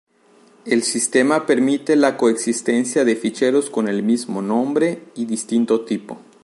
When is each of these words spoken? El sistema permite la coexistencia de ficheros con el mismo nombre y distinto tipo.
El 0.65 0.81
sistema 0.81 1.45
permite 1.45 1.95
la 1.95 2.17
coexistencia 2.17 3.05
de 3.05 3.15
ficheros 3.15 3.69
con 3.69 3.87
el 3.87 4.01
mismo 4.01 4.41
nombre 4.41 5.03
y 5.13 5.25
distinto 5.25 5.85
tipo. 5.85 6.17